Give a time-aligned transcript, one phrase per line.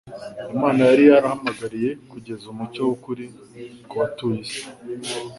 [0.53, 3.25] Imana yari yarahamagariye kugeza umucyo w'ukuri
[3.89, 4.51] ku batuye is